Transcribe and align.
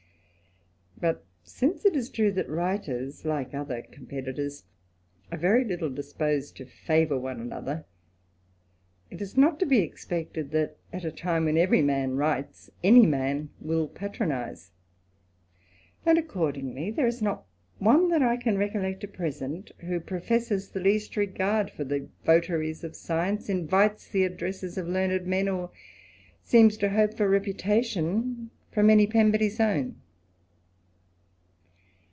But 0.99 1.23
since 1.43 1.83
it 1.83 1.95
is 1.95 2.11
true, 2.11 2.31
that 2.33 2.47
writers 2.47 3.25
like 3.25 3.55
other 3.55 3.81
competitors, 3.81 4.65
We 5.31 5.37
very 5.39 5.63
little 5.65 5.89
disposed 5.89 6.55
to 6.57 6.65
favour 6.67 7.17
one 7.17 7.39
another, 7.41 7.85
it 9.09 9.19
is 9.19 9.35
not 9.35 9.59
to 9.61 9.65
be 9.65 9.79
expected, 9.79 10.51
that 10.51 10.77
at 10.93 11.03
a 11.03 11.11
time 11.11 11.45
when 11.45 11.57
every 11.57 11.81
man 11.81 12.17
writes, 12.17 12.69
any 12.83 13.07
man 13.07 13.49
^ 13.65 13.93
patronize; 13.95 14.73
and 16.05 16.19
accordingly, 16.19 16.91
there 16.91 17.07
is 17.07 17.19
not 17.19 17.45
one 17.79 18.09
that 18.09 18.21
I 18.21 18.37
can 18.37 18.57
^collect 18.57 19.03
at 19.03 19.11
present 19.13 19.71
who 19.79 19.99
professes 19.99 20.69
the 20.69 20.79
least 20.79 21.17
regard 21.17 21.71
for 21.71 21.83
the 21.83 22.09
votaries 22.25 22.83
of 22.83 22.95
science, 22.95 23.49
invites 23.49 24.07
the 24.07 24.23
addresses 24.23 24.77
of 24.77 24.87
learned 24.87 25.25
men, 25.25 25.49
or 25.49 25.71
Seems 26.43 26.77
to 26.77 26.91
hope 26.91 27.15
for 27.17 27.27
reputation 27.27 28.51
from 28.71 28.91
any 28.91 29.07
pen 29.07 29.31
but 29.31 29.41
his 29.41 29.59
own. 29.59 29.95